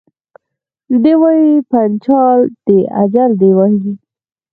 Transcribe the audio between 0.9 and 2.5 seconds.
دی وايي پنچال